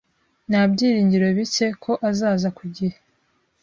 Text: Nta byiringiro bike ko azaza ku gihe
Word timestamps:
Nta 0.49 0.61
byiringiro 0.71 1.27
bike 1.37 1.67
ko 1.83 1.91
azaza 2.09 2.49
ku 2.57 2.63
gihe 2.75 2.97